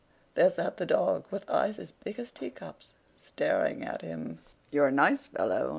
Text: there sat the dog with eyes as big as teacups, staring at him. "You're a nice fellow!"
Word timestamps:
there 0.33 0.49
sat 0.49 0.77
the 0.77 0.85
dog 0.87 1.25
with 1.29 1.47
eyes 1.47 1.77
as 1.77 1.91
big 1.91 2.17
as 2.17 2.31
teacups, 2.31 2.93
staring 3.19 3.83
at 3.85 4.01
him. 4.01 4.39
"You're 4.71 4.87
a 4.87 4.91
nice 4.91 5.27
fellow!" 5.27 5.69